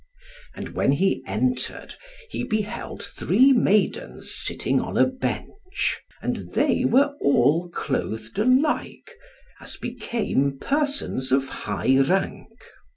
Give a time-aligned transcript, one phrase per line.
[0.55, 1.93] And when he entered,
[2.31, 9.15] he beheld three maidens sitting on a bench, and they were all clothed alike,
[9.59, 12.49] as became persons of high rank.